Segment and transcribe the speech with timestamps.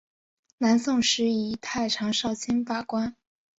[0.57, 3.15] 南宋时以太常少卿罢官。